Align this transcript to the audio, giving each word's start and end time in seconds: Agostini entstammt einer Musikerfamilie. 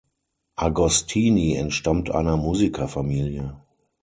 Agostini 0.55 1.53
entstammt 1.53 2.09
einer 2.09 2.35
Musikerfamilie. 2.35 3.55